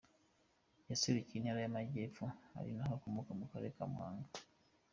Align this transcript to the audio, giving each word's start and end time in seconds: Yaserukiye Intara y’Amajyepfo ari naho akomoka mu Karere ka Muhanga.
Yaserukiye 0.89 1.37
Intara 1.37 1.59
y’Amajyepfo 1.63 2.25
ari 2.57 2.71
naho 2.77 2.93
akomoka 2.97 3.31
mu 3.39 3.45
Karere 3.51 3.71
ka 3.77 3.85
Muhanga. 3.91 4.27